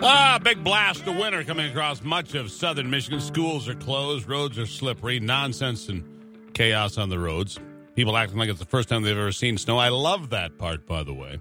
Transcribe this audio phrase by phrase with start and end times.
[0.00, 3.20] Ah, big blast of winter coming across much of southern Michigan.
[3.20, 6.04] Schools are closed, roads are slippery, nonsense and
[6.54, 7.58] chaos on the roads.
[7.94, 9.76] People acting like it's the first time they've ever seen snow.
[9.76, 11.40] I love that part, by the way.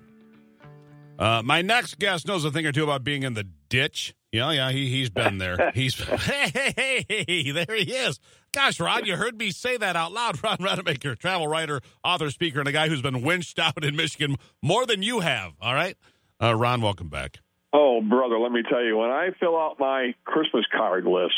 [1.19, 4.15] Uh, my next guest knows a thing or two about being in the ditch.
[4.31, 5.71] Yeah, yeah, he, he's been there.
[5.75, 8.19] He's, hey, hey, hey, hey, there he is.
[8.57, 10.43] Gosh, Ron, you heard me say that out loud.
[10.43, 14.35] Ron Rademacher, travel writer, author, speaker, and a guy who's been winched out in Michigan
[14.63, 15.51] more than you have.
[15.61, 15.95] All right?
[16.41, 17.37] Uh, Ron, welcome back.
[17.71, 21.35] Oh, brother, let me tell you, when I fill out my Christmas card list,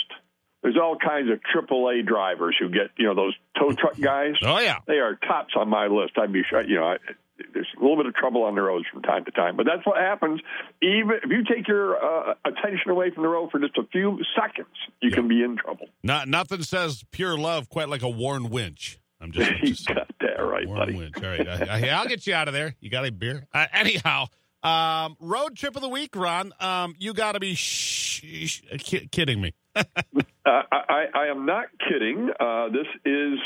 [0.64, 4.36] there's all kinds of AAA drivers who get, you know, those tow truck guys.
[4.42, 4.78] Oh, yeah.
[4.88, 6.14] They are tops on my list.
[6.18, 6.98] I'd be sure, you know, I,
[7.54, 9.86] there's a little bit of trouble on the roads from time to time, but that's
[9.86, 10.42] what happens.
[10.82, 14.20] Even if you take your uh, attention away from the road for just a few
[14.36, 14.68] seconds,
[15.02, 15.16] you Yeah.
[15.16, 15.88] can be in trouble.
[16.04, 19.00] Not, nothing says pure love quite like a worn winch.
[19.22, 20.96] I'm just, I'm you just got that right, Warm buddy.
[20.96, 21.16] winch.
[21.18, 21.48] All right.
[21.48, 22.76] I, I, will get you out of there.
[22.80, 23.46] You got a beer?
[23.54, 24.26] Uh, anyhow,
[24.64, 26.54] um, road trip of the week, Ron.
[26.60, 29.54] Um, you got to be sh- sh- kidding me.
[30.46, 32.30] Uh, I, I am not kidding.
[32.40, 33.38] Uh, this is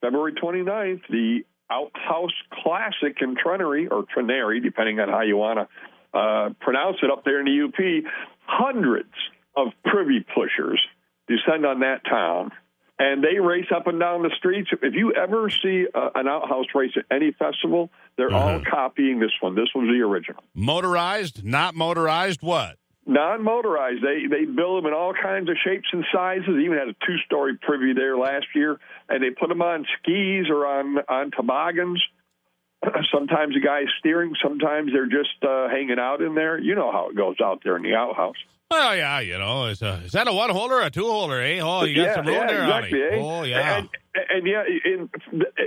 [0.00, 1.40] February 29th, the
[1.72, 7.10] Outhouse Classic in Trenery, or Trenary, depending on how you want to uh, pronounce it
[7.10, 8.04] up there in the UP.
[8.46, 9.12] Hundreds
[9.56, 10.80] of privy pushers
[11.28, 12.50] descend on that town,
[12.98, 14.68] and they race up and down the streets.
[14.82, 18.70] If you ever see uh, an outhouse race at any festival, they're all Uh-huh.
[18.70, 19.54] copying this one.
[19.54, 22.76] This was the original Motorized, not motorized, what?
[23.06, 24.02] Non-motorized.
[24.02, 26.46] They they build them in all kinds of shapes and sizes.
[26.46, 30.48] They even had a two-story privy there last year, and they put them on skis
[30.48, 32.02] or on on toboggans.
[33.12, 34.34] sometimes the guy's steering.
[34.42, 36.58] Sometimes they're just uh, hanging out in there.
[36.58, 38.36] You know how it goes out there in the outhouse.
[38.72, 41.40] Well, yeah, you know, is, a, is that a one holder or a two holder,
[41.42, 41.60] eh?
[41.60, 43.00] Oh, you got yeah, some room yeah, there, exactly.
[43.02, 43.16] honey.
[43.16, 43.20] eh?
[43.22, 43.76] Oh, yeah.
[43.78, 43.88] And,
[44.30, 45.10] and yeah, in,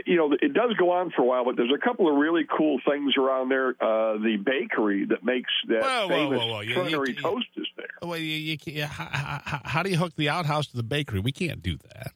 [0.08, 2.44] you know, it does go on for a while, but there's a couple of really
[2.58, 3.70] cool things around there.
[3.80, 6.60] Uh, the bakery that makes that whoa, famous whoa, whoa.
[6.62, 7.88] You- Trenery you- you- toast is there.
[8.02, 11.20] well, you, how, how, how do you hook the outhouse to the bakery?
[11.20, 12.12] We can't do that.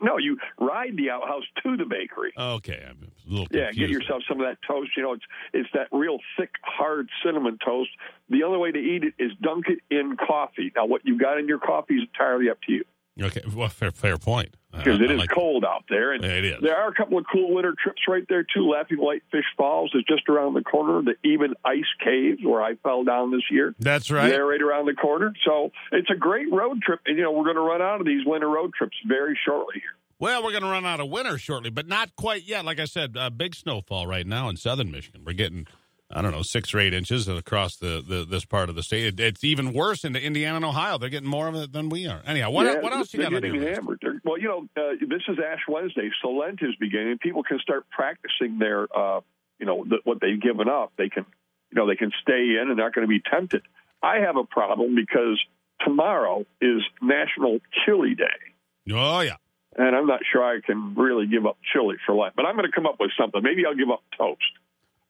[0.00, 2.32] No, you ride the outhouse to the bakery.
[2.36, 3.78] Okay, I'm a little confused.
[3.78, 4.90] Yeah, get yourself some of that toast.
[4.96, 7.90] You know, it's it's that real thick, hard cinnamon toast.
[8.28, 10.72] The only way to eat it is dunk it in coffee.
[10.74, 12.84] Now, what you've got in your coffee is entirely up to you
[13.20, 14.56] Okay, well, fair, fair point.
[14.74, 16.12] because Uh, it I is like- cold out there.
[16.12, 16.60] And it is.
[16.62, 18.70] there are a couple of cool winter trips right there too.
[18.70, 21.02] Laughing Whitefish Falls is just around the corner.
[21.02, 24.30] The Eben Ice Caves, where I fell down this year, That's right.
[24.30, 25.34] they're right around the corner.
[25.44, 27.00] So it's a great road trip.
[27.04, 29.74] And you know, we're going to run out of these winter road trips very shortly
[29.74, 29.90] here.
[30.18, 32.64] Well, we're going to run out of winter shortly, but not quite yet.
[32.64, 35.22] Like I said, uh, big snowfall right now in southern Michigan.
[35.26, 35.66] We're getting,
[36.12, 39.06] I don't know, six or eight inches across the, the this part of the state.
[39.06, 40.98] It, it's even worse into Indiana and Ohio.
[40.98, 42.20] They're getting more of it than we are.
[42.26, 43.74] Anyhow, what, Yeah, what else you got on getting your list?
[43.80, 43.98] hammered.
[44.02, 47.18] They're- well, you know, uh, this is Ash Wednesday, so Lent is beginning.
[47.18, 49.20] People can start practicing their, uh,
[49.58, 50.92] you know, what they've given up.
[50.98, 51.24] They can,
[51.70, 53.62] you know, they can stay in and not going to be tempted.
[54.02, 55.40] I have a problem because
[55.84, 59.36] tomorrow is National Chili Day, Oh, yeah.
[59.76, 62.34] and I'm not sure I can really give up chili for Lent.
[62.36, 63.42] But I'm going to come up with something.
[63.42, 64.42] Maybe I'll give up toast.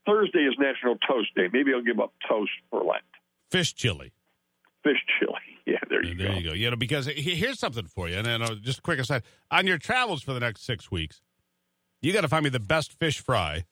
[0.06, 1.48] Thursday is National Toast Day.
[1.52, 3.02] Maybe I'll give up toast for Lent.
[3.50, 4.12] Fish chili.
[4.82, 5.34] Fish chili.
[5.64, 6.34] Yeah, there you there go.
[6.34, 6.52] you go.
[6.54, 8.16] You know, because here's something for you.
[8.16, 11.22] And then uh, just a quick aside on your travels for the next six weeks,
[12.00, 13.64] you got to find me the best fish fry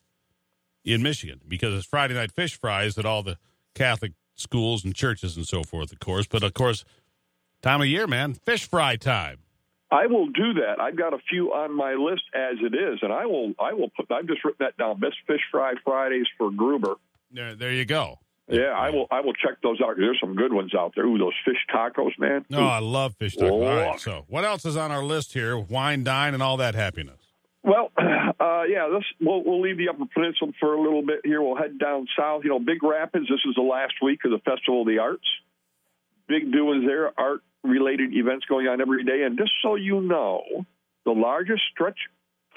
[0.84, 3.38] in Michigan because it's Friday night fish fries at all the
[3.74, 6.28] Catholic schools and churches and so forth, of course.
[6.28, 6.84] But of course,
[7.60, 9.38] time of year, man, fish fry time.
[9.90, 10.80] I will do that.
[10.80, 13.52] I've got a few on my list as it is, and I will.
[13.58, 14.10] I will put.
[14.10, 15.00] I've just written that down.
[15.00, 16.94] Best fish fry Fridays for Gruber.
[17.32, 18.18] There, there you go.
[18.48, 19.06] Yeah, I will.
[19.10, 19.96] I will check those out.
[19.96, 21.04] There's some good ones out there.
[21.06, 22.44] Ooh, those fish tacos, man.
[22.52, 23.50] Oh, I love fish tacos.
[23.50, 25.56] All right, so what else is on our list here?
[25.58, 27.20] Wine, dine, and all that happiness.
[27.62, 28.88] Well, uh, yeah.
[28.92, 29.06] Let's.
[29.20, 31.42] We'll, we'll leave the Upper Peninsula for a little bit here.
[31.42, 32.42] We'll head down south.
[32.44, 33.26] You know, Big Rapids.
[33.28, 35.26] This is the last week of the Festival of the Arts.
[36.26, 37.12] Big doings there.
[37.18, 39.22] Art related events going on every day.
[39.24, 40.42] And just so you know,
[41.04, 41.98] the largest stretch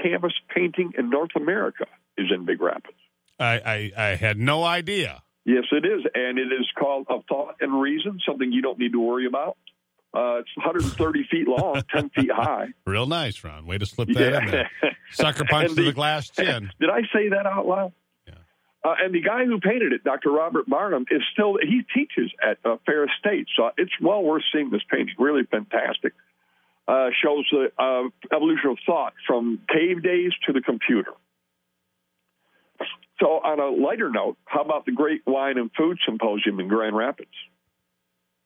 [0.02, 1.86] canvas painting in North America
[2.18, 2.98] is in Big Rapids.
[3.40, 5.22] I, I, I had no idea.
[5.46, 8.20] Yes, it is, and it is called a thought and reason.
[8.26, 9.58] Something you don't need to worry about.
[10.14, 12.68] Uh, it's 130 feet long, 10 feet high.
[12.86, 13.66] Real nice, Ron.
[13.66, 14.70] Way to slip that in there.
[15.12, 16.72] Sucker punch to the- the glass chin.
[16.80, 17.92] Did I say that out loud?
[18.84, 18.92] Yeah.
[18.92, 20.32] Uh, and the guy who painted it, Dr.
[20.32, 24.70] Robert Barnum, is still he teaches at uh, Ferris State, so it's well worth seeing
[24.70, 25.16] this painting.
[25.18, 26.14] Really fantastic.
[26.86, 31.12] Uh, shows the uh, evolution of thought from cave days to the computer.
[33.22, 36.96] So, on a lighter note, how about the Great Wine and Food Symposium in Grand
[36.96, 37.32] Rapids?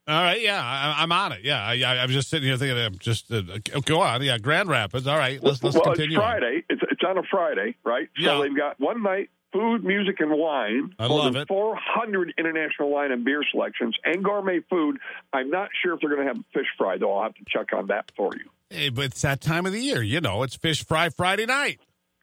[0.08, 1.40] All right, yeah, I, am on it.
[1.44, 3.42] Yeah, I, I, was just sitting here thinking, I'm just uh,
[3.84, 4.22] go on.
[4.22, 5.08] Yeah, Grand Rapids.
[5.08, 6.18] All right, let's let's well, continue.
[6.18, 6.64] it's Friday.
[6.70, 8.08] It's it's on a Friday, right?
[8.18, 8.38] Yeah.
[8.38, 10.94] So they've got one night food, music, and wine.
[11.00, 11.48] I love it.
[11.48, 14.98] 400 international wine and beer selections and gourmet food.
[15.34, 17.16] I'm not sure if they're going to have a fish fry, though.
[17.16, 18.50] I'll have to check on that for you.
[18.70, 20.02] Hey, but it's that time of the year.
[20.04, 21.80] You know, it's Fish Fry Friday night.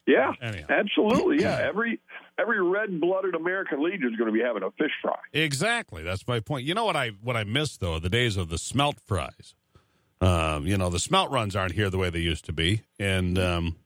[0.06, 0.66] Yeah, Anyhow.
[0.68, 1.40] absolutely.
[1.40, 1.98] Yeah, every
[2.38, 5.16] every red-blooded American Legion is going to be having a fish fry.
[5.32, 6.02] Exactly.
[6.02, 6.66] That's my point.
[6.66, 7.98] You know what I what I miss though?
[7.98, 9.54] The days of the smelt fries.
[10.20, 13.38] Um, you know, the smelt runs aren't here the way they used to be, and
[13.38, 13.76] um,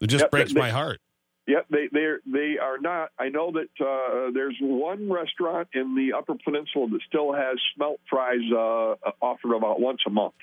[0.00, 1.00] it just breaks they- my heart.
[1.46, 3.10] Yeah, they they they are not.
[3.18, 8.00] I know that uh, there's one restaurant in the Upper Peninsula that still has smelt
[8.10, 10.34] fries uh, offered about once a month.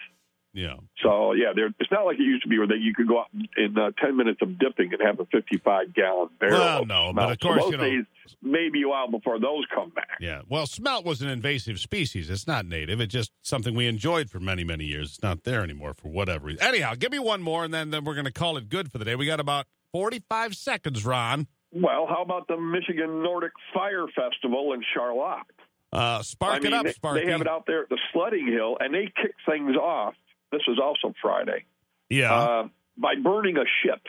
[0.53, 0.75] Yeah.
[1.01, 3.21] So yeah, they're, it's not like it used to be where they, you could go
[3.21, 3.27] out
[3.57, 6.59] in uh, ten minutes of dipping and have a 55 gallon barrel.
[6.59, 7.15] Well, no, smelt.
[7.15, 8.05] but of course, so you know- days
[8.41, 10.17] maybe a while before those come back.
[10.21, 10.41] Yeah.
[10.47, 12.29] Well, smelt was an invasive species.
[12.29, 13.01] It's not native.
[13.01, 15.09] It's just something we enjoyed for many, many years.
[15.09, 16.63] It's not there anymore for whatever reason.
[16.63, 18.97] Anyhow, give me one more, and then, then we're going to call it good for
[18.97, 19.15] the day.
[19.15, 21.47] We got about 45 seconds, Ron.
[21.71, 25.45] Well, how about the Michigan Nordic Fire Festival in Charlotte?
[25.91, 27.25] Uh, spark I mean, it up, they, Sparky.
[27.25, 30.15] they have it out there at the sledding hill, and they kick things off.
[30.51, 31.65] This is also Friday
[32.13, 32.33] yeah.
[32.33, 32.67] uh,
[32.97, 34.01] by burning a ship.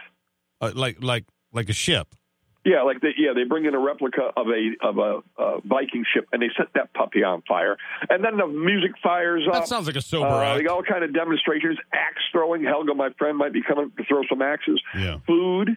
[0.61, 2.15] Uh, like like like a ship.
[2.65, 6.05] Yeah, like they yeah they bring in a replica of a of a, uh Viking
[6.15, 7.77] ship and they set that puppy on fire,
[8.09, 9.53] and then the music fires up.
[9.55, 10.65] That sounds like a sober Uh, act.
[10.65, 12.65] got all kind of demonstrations, axe throwing.
[12.65, 14.81] Helga, my friend, might be coming to throw some axes.
[14.97, 15.19] Yeah.
[15.27, 15.77] Food.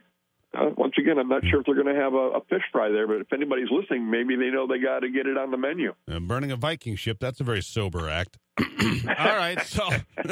[0.58, 2.90] Uh, once again, I'm not sure if they're going to have a, a fish fry
[2.90, 5.58] there, but if anybody's listening, maybe they know they got to get it on the
[5.58, 5.94] menu.
[6.10, 8.38] Uh, burning a Viking ship, that's a very sober act.
[8.60, 9.84] All right, so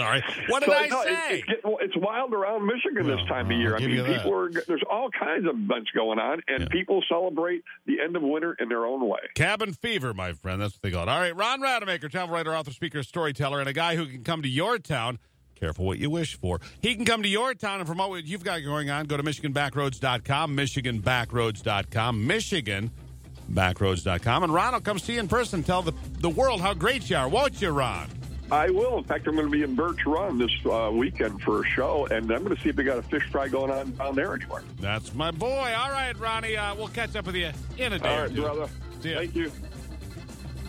[0.00, 0.24] sorry.
[0.48, 1.38] What did So, I no, say?
[1.38, 3.76] It's, it's, it's wild around Michigan Well, this time of I'll year.
[3.76, 6.68] I mean, people are there's all kinds of events going on, and Yeah.
[6.70, 9.20] people celebrate the end of winter in their own way.
[9.34, 10.60] Cabin fever, my friend.
[10.60, 11.08] That's what they call it.
[11.08, 14.42] All right, Ron Rademacher, travel writer, author, speaker, storyteller, and a guy who can come
[14.42, 15.18] to your town.
[15.54, 16.58] Careful what you wish for.
[16.80, 19.04] He can come to your town and promote what you've got going on.
[19.04, 24.42] Go to MichiganBackroads.com, MichiganBackroads.com, MichiganBackroads.com.
[24.44, 25.62] And Ron will come see you in person.
[25.62, 28.08] Tell the, the world how great you are, won't you, Ron?
[28.52, 28.98] I will.
[28.98, 32.06] In fact, I'm going to be in Birch Run this uh, weekend for a show,
[32.06, 34.34] and I'm going to see if they got a fish fry going on down there
[34.34, 34.62] anywhere.
[34.80, 35.72] That's my boy.
[35.76, 36.56] All right, Ronnie.
[36.56, 38.42] Uh, we'll catch up with you in a day All or two.
[38.42, 38.68] brother.
[39.02, 39.50] Thank you.